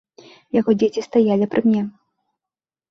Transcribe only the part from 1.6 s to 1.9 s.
мне.